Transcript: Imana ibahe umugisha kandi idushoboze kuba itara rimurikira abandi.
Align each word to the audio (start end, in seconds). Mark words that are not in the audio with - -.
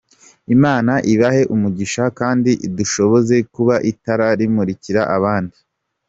Imana 0.55 0.93
ibahe 1.13 1.41
umugisha 1.55 2.03
kandi 2.19 2.51
idushoboze 2.67 3.35
kuba 3.53 3.75
itara 3.91 4.27
rimurikira 4.39 5.01
abandi. 5.17 5.57